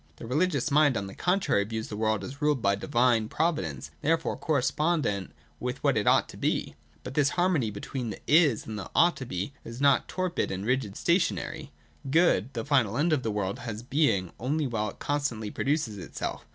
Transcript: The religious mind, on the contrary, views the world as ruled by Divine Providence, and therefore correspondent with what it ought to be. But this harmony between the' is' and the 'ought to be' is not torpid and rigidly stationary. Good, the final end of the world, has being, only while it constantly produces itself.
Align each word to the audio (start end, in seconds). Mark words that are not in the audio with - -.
The 0.15 0.25
religious 0.25 0.71
mind, 0.71 0.97
on 0.97 1.05
the 1.05 1.13
contrary, 1.13 1.63
views 1.63 1.89
the 1.89 1.95
world 1.95 2.23
as 2.23 2.41
ruled 2.41 2.59
by 2.59 2.73
Divine 2.73 3.29
Providence, 3.29 3.91
and 4.01 4.09
therefore 4.09 4.35
correspondent 4.35 5.31
with 5.59 5.77
what 5.83 5.95
it 5.95 6.07
ought 6.07 6.27
to 6.29 6.37
be. 6.37 6.73
But 7.03 7.13
this 7.13 7.29
harmony 7.37 7.69
between 7.69 8.09
the' 8.09 8.19
is' 8.47 8.65
and 8.65 8.79
the 8.79 8.89
'ought 8.95 9.15
to 9.17 9.27
be' 9.27 9.53
is 9.63 9.79
not 9.79 10.07
torpid 10.07 10.49
and 10.49 10.65
rigidly 10.65 10.95
stationary. 10.97 11.71
Good, 12.09 12.51
the 12.53 12.65
final 12.65 12.97
end 12.97 13.13
of 13.13 13.21
the 13.21 13.29
world, 13.29 13.59
has 13.59 13.83
being, 13.83 14.31
only 14.39 14.65
while 14.65 14.89
it 14.89 14.97
constantly 14.97 15.51
produces 15.51 15.99
itself. 15.99 16.47